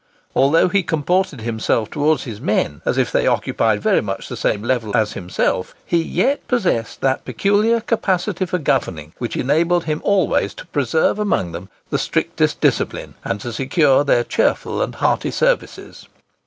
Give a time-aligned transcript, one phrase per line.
[0.35, 4.63] Although he comported himself towards his men as if they occupied very much the same
[4.63, 10.55] level as himself, he yet possessed that peculiar capacity for governing which enabled him always
[10.55, 16.07] to preserve among them the strictest discipline, and to secure their cheerful and hearty services.